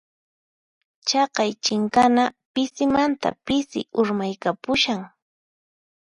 [1.07, 5.01] Chaqay chinkana pisimanta pisi urmaykapushan.